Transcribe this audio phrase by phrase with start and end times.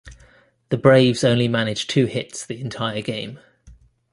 [0.69, 3.37] The Braves only managed two hits the entire game.